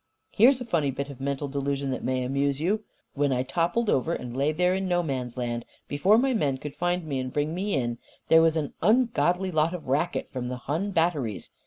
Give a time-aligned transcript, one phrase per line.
[0.31, 3.87] "Here is a funny bit of mental delusion that may amuse you: When I toppled
[3.87, 7.31] over and lay there in No Man's Land, before my men could find me and
[7.31, 11.51] bring me in, there was an ungodly lot of racket from the Hun batteries.